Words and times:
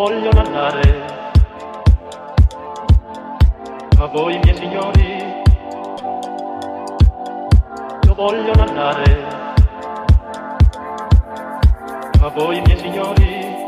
io 0.00 0.06
voglio 0.06 0.30
andare. 0.30 1.04
A 3.98 4.06
voi 4.06 4.40
miei 4.42 4.56
signori, 4.56 5.24
io 8.06 8.14
voglio 8.14 8.52
andare. 8.52 9.24
A 12.18 12.28
voi 12.28 12.62
miei 12.62 12.78
signori, 12.78 13.66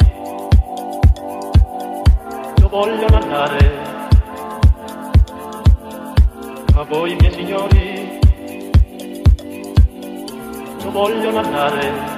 io 2.56 2.68
voglio 2.68 3.06
andare. 3.14 3.90
A 6.74 6.82
voi 6.84 7.14
miei 7.16 7.32
signori, 7.32 8.20
io 10.82 10.90
voglio 10.90 11.38
andare. 11.38 12.11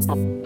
Thank 0.00 0.18
you. 0.18 0.43